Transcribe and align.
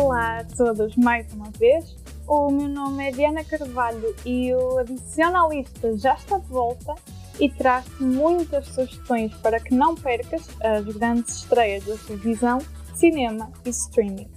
Olá 0.00 0.38
a 0.38 0.44
todos 0.44 0.94
mais 0.94 1.32
uma 1.32 1.50
vez. 1.50 1.96
O 2.28 2.52
meu 2.52 2.68
nome 2.68 3.08
é 3.08 3.10
Diana 3.10 3.42
Carvalho 3.42 4.14
e 4.24 4.54
o 4.54 4.78
Adicionalista 4.78 5.96
já 5.96 6.14
está 6.14 6.38
de 6.38 6.46
volta 6.46 6.94
e 7.40 7.50
traz-te 7.50 8.04
muitas 8.04 8.68
sugestões 8.68 9.36
para 9.38 9.58
que 9.58 9.74
não 9.74 9.96
percas 9.96 10.48
as 10.62 10.84
grandes 10.84 11.38
estreias 11.38 11.84
da 11.84 11.96
televisão, 11.96 12.58
cinema 12.94 13.50
e 13.66 13.70
streaming. 13.70 14.30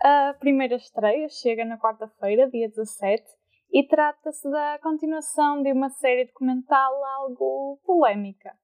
A 0.00 0.36
primeira 0.38 0.76
estreia 0.76 1.28
chega 1.28 1.64
na 1.64 1.76
quarta-feira, 1.76 2.48
dia 2.48 2.68
17, 2.68 3.24
e 3.72 3.82
trata-se 3.82 4.48
da 4.48 4.78
continuação 4.80 5.60
de 5.60 5.72
uma 5.72 5.90
série 5.90 6.26
documental 6.26 7.04
algo 7.16 7.80
polémica. 7.84 8.54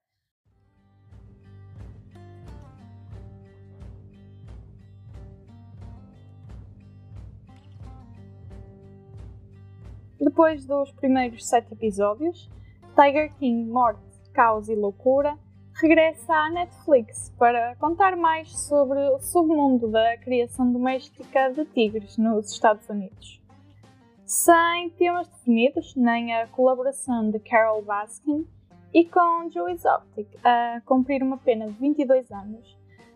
Depois 10.21 10.65
dos 10.65 10.91
primeiros 10.93 11.47
sete 11.47 11.75
episódios, 11.75 12.51
Tiger 12.95 13.35
King 13.35 13.71
Morte, 13.71 14.01
Caos 14.33 14.69
e 14.69 14.75
Loucura 14.75 15.39
regressa 15.75 16.33
à 16.33 16.51
Netflix 16.51 17.35
para 17.39 17.77
contar 17.77 18.17
mais 18.17 18.51
sobre 18.51 18.99
o 19.11 19.19
submundo 19.19 19.91
da 19.91 20.17
criação 20.17 20.73
doméstica 20.73 21.51
de 21.53 21.67
tigres 21.67 22.17
nos 22.17 22.51
Estados 22.51 22.89
Unidos. 22.89 23.43
Sem 24.25 24.89
temas 24.97 25.29
definidos, 25.29 25.95
nem 25.95 26.35
a 26.35 26.47
colaboração 26.47 27.31
de 27.31 27.39
Carol 27.39 27.83
Baskin 27.83 28.47
e 28.95 29.05
com 29.05 29.51
Joey 29.51 29.75
Exotic 29.75 30.29
a 30.43 30.81
cumprir 30.87 31.23
uma 31.23 31.37
pena 31.37 31.67
de 31.67 31.75
22 31.75 32.33
anos, 32.33 32.77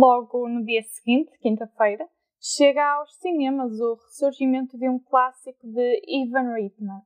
Logo 0.00 0.48
no 0.48 0.64
dia 0.64 0.80
seguinte, 0.84 1.36
quinta-feira, 1.40 2.06
chega 2.40 2.88
aos 2.88 3.16
cinemas 3.16 3.80
o 3.80 3.94
ressurgimento 3.94 4.78
de 4.78 4.88
um 4.88 4.96
clássico 4.96 5.66
de 5.66 6.00
Ivan 6.06 6.52
Reitman. 6.52 7.02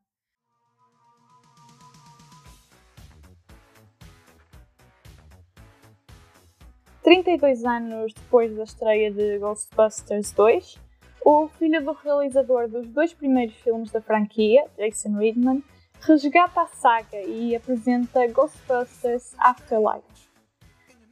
Trinta 7.02 7.30
e 7.30 7.38
dois 7.38 7.64
anos 7.64 8.12
depois 8.12 8.54
da 8.54 8.64
estreia 8.64 9.10
de 9.10 9.38
Ghostbusters 9.38 10.30
2, 10.32 10.78
o 11.24 11.48
filho 11.48 11.82
do 11.82 11.92
realizador 11.92 12.68
dos 12.68 12.86
dois 12.90 13.14
primeiros 13.14 13.56
filmes 13.56 13.90
da 13.90 14.02
franquia, 14.02 14.68
Jason 14.76 15.16
Reitman, 15.16 15.64
resgata 16.02 16.60
a 16.60 16.66
saga 16.66 17.22
e 17.22 17.56
apresenta 17.56 18.26
Ghostbusters 18.26 19.34
Afterlife. 19.38 20.31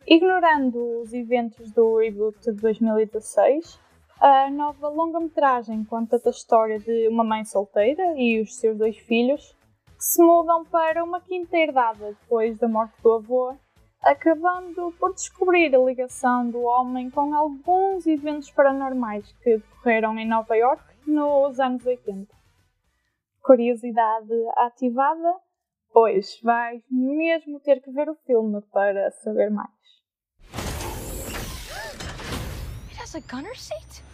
Ignorando 0.07 1.03
os 1.03 1.13
eventos 1.13 1.71
do 1.73 1.99
reboot 1.99 2.39
de 2.41 2.53
2016, 2.53 3.79
a 4.21 4.51
nova 4.51 4.89
longa-metragem 4.89 5.85
conta 5.85 6.21
a 6.25 6.31
história 6.31 6.79
de 6.79 7.07
uma 7.09 7.23
mãe 7.23 7.45
solteira 7.45 8.15
e 8.17 8.41
os 8.41 8.57
seus 8.59 8.77
dois 8.77 8.97
filhos 8.97 9.55
que 9.87 10.05
se 10.05 10.23
mudam 10.23 10.65
para 10.65 11.05
uma 11.05 11.21
quinta 11.21 11.57
herdada 11.57 12.17
depois 12.21 12.59
da 12.59 12.67
morte 12.67 13.01
do 13.03 13.13
avô, 13.13 13.55
acabando 14.03 14.93
por 14.99 15.13
descobrir 15.13 15.75
a 15.75 15.79
ligação 15.79 16.51
do 16.51 16.63
homem 16.63 17.11
com 17.11 17.35
alguns 17.35 18.07
eventos 18.07 18.51
paranormais 18.51 19.31
que 19.43 19.59
decorreram 19.59 20.19
em 20.19 20.27
Nova 20.27 20.57
York 20.57 20.83
nos 21.07 21.61
anos 21.61 21.85
80. 21.85 22.35
Curiosidade 23.43 24.35
ativada? 24.57 25.35
Pois 25.93 26.41
vais 26.43 26.83
mesmo 26.91 27.61
ter 27.61 27.81
que 27.81 27.91
ver 27.91 28.09
o 28.09 28.15
filme 28.15 28.61
para 28.73 29.11
saber 29.11 29.51
mais. 29.51 29.81
has 33.01 33.15
a 33.15 33.21
gunner 33.21 33.57
seat? 33.57 34.05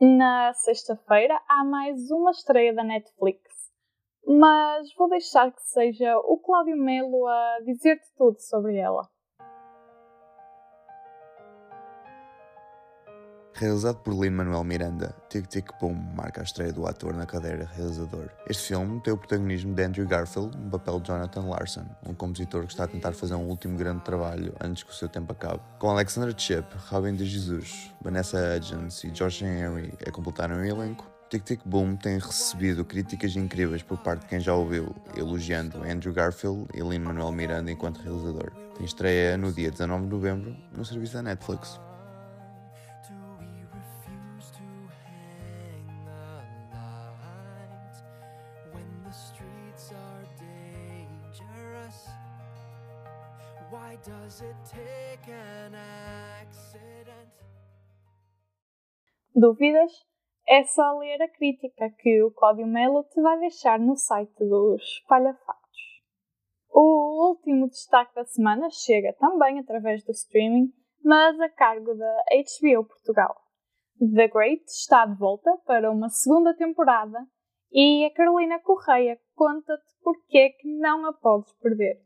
Na 0.00 0.52
sexta-feira 0.54 1.40
há 1.48 1.64
mais 1.64 2.10
uma 2.10 2.32
estreia 2.32 2.74
da 2.74 2.82
Netflix, 2.82 3.40
mas 4.26 4.92
vou 4.94 5.08
deixar 5.08 5.52
que 5.52 5.62
seja 5.62 6.18
o 6.18 6.38
Cláudio 6.38 6.76
Melo 6.76 7.28
a 7.28 7.60
dizer-te 7.64 8.12
tudo 8.16 8.40
sobre 8.40 8.78
ela. 8.78 9.11
Realizado 13.62 13.98
por 13.98 14.12
Lin-Manuel 14.12 14.64
Miranda, 14.64 15.14
Tic 15.28 15.46
Tic 15.46 15.70
Boom 15.80 15.94
marca 16.16 16.40
a 16.40 16.42
estreia 16.42 16.72
do 16.72 16.84
ator 16.84 17.14
na 17.14 17.24
cadeira 17.24 17.70
realizador. 17.76 18.28
Este 18.48 18.66
filme 18.66 19.00
tem 19.00 19.12
o 19.12 19.16
protagonismo 19.16 19.72
de 19.72 19.84
Andrew 19.84 20.04
Garfield 20.04 20.58
no 20.58 20.68
papel 20.68 20.98
de 20.98 21.06
Jonathan 21.06 21.42
Larson, 21.42 21.84
um 22.04 22.12
compositor 22.12 22.64
que 22.66 22.72
está 22.72 22.82
a 22.82 22.88
tentar 22.88 23.12
fazer 23.12 23.36
um 23.36 23.46
último 23.46 23.78
grande 23.78 24.02
trabalho 24.02 24.52
antes 24.60 24.82
que 24.82 24.90
o 24.90 24.92
seu 24.92 25.08
tempo 25.08 25.30
acabe. 25.30 25.60
Com 25.78 25.90
Alexandra 25.90 26.34
Chip, 26.36 26.66
Robin 26.90 27.14
de 27.14 27.24
Jesus, 27.24 27.94
Vanessa 28.02 28.36
Hudgens 28.36 29.04
e 29.04 29.14
George 29.14 29.44
Henry 29.44 29.94
a 30.04 30.10
completarem 30.10 30.56
o 30.56 30.64
elenco, 30.64 31.08
Tic 31.30 31.44
Tic 31.44 31.60
Boom 31.64 31.94
tem 31.94 32.18
recebido 32.18 32.84
críticas 32.84 33.36
incríveis 33.36 33.84
por 33.84 33.98
parte 33.98 34.22
de 34.22 34.26
quem 34.26 34.40
já 34.40 34.52
ouviu, 34.54 34.92
elogiando 35.16 35.84
Andrew 35.84 36.12
Garfield 36.12 36.66
e 36.74 36.80
Lin-Manuel 36.80 37.30
Miranda 37.30 37.70
enquanto 37.70 38.02
realizador. 38.02 38.50
Tem 38.76 38.84
estreia 38.84 39.36
no 39.36 39.52
dia 39.52 39.70
19 39.70 40.02
de 40.02 40.10
novembro 40.10 40.56
no 40.76 40.84
serviço 40.84 41.12
da 41.12 41.22
Netflix. 41.22 41.80
Dúvidas? 59.34 59.90
É 60.46 60.62
só 60.64 60.98
ler 60.98 61.20
a 61.22 61.28
crítica 61.28 61.90
que 61.98 62.22
o 62.22 62.30
Cláudio 62.30 62.66
Melo 62.66 63.02
te 63.04 63.20
vai 63.20 63.38
deixar 63.40 63.80
no 63.80 63.96
site 63.96 64.38
dos 64.38 64.82
Espalhafatos. 64.82 66.02
O 66.70 67.30
último 67.30 67.68
destaque 67.68 68.14
da 68.14 68.24
semana 68.24 68.68
chega 68.70 69.12
também 69.14 69.58
através 69.58 70.04
do 70.04 70.12
streaming, 70.12 70.72
mas 71.02 71.40
a 71.40 71.48
cargo 71.48 71.94
da 71.94 72.24
HBO 72.30 72.84
Portugal. 72.84 73.36
The 73.98 74.28
Great 74.28 74.64
está 74.66 75.06
de 75.06 75.18
volta 75.18 75.50
para 75.66 75.90
uma 75.90 76.08
segunda 76.08 76.54
temporada 76.54 77.26
e 77.72 78.04
a 78.04 78.10
Carolina 78.12 78.60
Correia 78.60 79.18
conta-te 79.34 79.94
porque 80.02 80.38
é 80.38 80.48
que 80.50 80.68
não 80.68 81.06
a 81.06 81.12
podes 81.12 81.52
perder. 81.54 82.02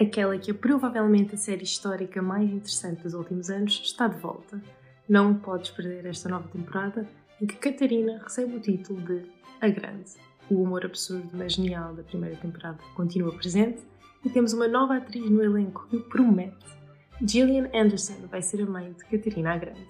Aquela 0.00 0.38
que 0.38 0.50
é 0.50 0.54
provavelmente 0.54 1.34
a 1.34 1.38
série 1.38 1.64
histórica 1.64 2.22
mais 2.22 2.50
interessante 2.50 3.02
dos 3.02 3.12
últimos 3.12 3.50
anos 3.50 3.82
está 3.84 4.08
de 4.08 4.16
volta. 4.18 4.62
Não 5.06 5.38
podes 5.38 5.70
perder 5.70 6.06
esta 6.06 6.30
nova 6.30 6.48
temporada 6.48 7.06
em 7.42 7.46
que 7.46 7.56
Catarina 7.56 8.18
recebe 8.22 8.56
o 8.56 8.60
título 8.60 9.02
de 9.02 9.30
A 9.60 9.68
Grande. 9.68 10.12
O 10.50 10.62
humor 10.62 10.86
absurdo, 10.86 11.28
mas 11.34 11.52
genial 11.52 11.94
da 11.94 12.02
primeira 12.02 12.36
temporada 12.36 12.78
continua 12.96 13.36
presente 13.36 13.82
e 14.24 14.30
temos 14.30 14.54
uma 14.54 14.66
nova 14.66 14.96
atriz 14.96 15.28
no 15.28 15.42
elenco 15.42 15.86
que 15.90 15.98
promete. 15.98 16.79
Gillian 17.22 17.68
Anderson 17.74 18.26
vai 18.30 18.40
ser 18.40 18.62
a 18.62 18.66
mãe 18.66 18.92
de 18.92 19.04
Catarina 19.04 19.52
a 19.52 19.58
Grande. 19.58 19.86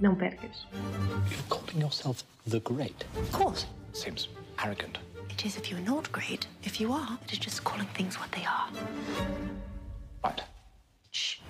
Não 0.00 0.14
percas. 0.14 0.64
You're 1.28 1.42
calling 1.48 1.80
yourself 1.80 2.24
the 2.48 2.60
Great? 2.60 3.04
Of 3.16 3.32
course. 3.32 3.66
Seems 3.92 4.28
arrogant. 4.58 5.00
It 5.28 5.44
is 5.44 5.56
if 5.56 5.70
you're 5.70 5.84
not 5.84 6.10
great. 6.12 6.48
If 6.64 6.80
you 6.80 6.92
are, 6.92 7.18
it 7.24 7.32
is 7.32 7.38
just 7.40 7.64
calling 7.64 7.88
things 7.94 8.16
what 8.16 8.30
they 8.30 8.44
are. 8.46 8.70
Right. 10.24 10.40
Shh. 11.10 11.40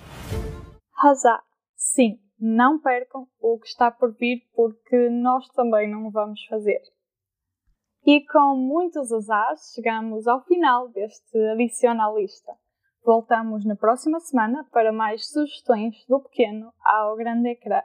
Hazá. 1.03 1.43
Sim, 1.75 2.19
não 2.39 2.79
percam 2.79 3.27
o 3.39 3.59
que 3.59 3.67
está 3.67 3.91
por 3.91 4.13
vir, 4.13 4.41
porque 4.55 5.09
nós 5.09 5.47
também 5.49 5.87
não 5.87 6.09
vamos 6.09 6.43
fazer. 6.47 6.81
E 8.03 8.25
com 8.25 8.55
muitos 8.55 9.11
azares, 9.11 9.73
chegamos 9.75 10.27
ao 10.27 10.43
final 10.45 10.89
deste 10.89 11.37
adicionalista. 11.51 12.51
Voltamos 13.05 13.65
na 13.65 13.75
próxima 13.75 14.19
semana 14.19 14.65
para 14.71 14.93
mais 14.93 15.29
sugestões 15.29 15.95
do 16.07 16.21
pequeno 16.21 16.71
ao 16.85 17.15
grande 17.15 17.49
ecrã. 17.49 17.81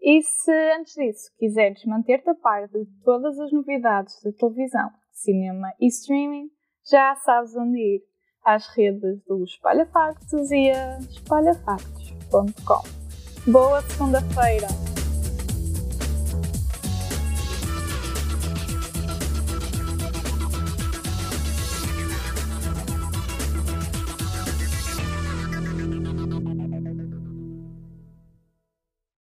E 0.00 0.20
se 0.22 0.52
antes 0.78 0.94
disso 0.94 1.30
quiseres 1.38 1.84
manter-te 1.86 2.30
a 2.30 2.34
par 2.34 2.68
de 2.68 2.84
todas 3.02 3.38
as 3.38 3.50
novidades 3.50 4.14
de 4.22 4.32
televisão 4.32 4.90
cinema 5.10 5.72
e 5.80 5.86
streaming, 5.86 6.50
já 6.90 7.14
sabes 7.16 7.56
onde 7.56 7.78
ir. 7.78 8.02
às 8.44 8.68
redes 8.76 9.24
do 9.24 9.42
Espalha 9.42 9.86
Factos 9.86 10.50
e 10.52 10.70
a 10.70 10.98
espalhafactos.com. 10.98 12.82
Boa 13.50 13.80
segunda-feira! 13.82 14.95